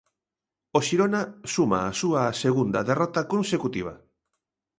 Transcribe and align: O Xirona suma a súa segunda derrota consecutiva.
O 0.77 0.79
Xirona 0.87 1.21
suma 1.53 1.79
a 1.85 1.91
súa 2.01 2.23
segunda 2.43 2.79
derrota 2.89 3.21
consecutiva. 3.33 3.93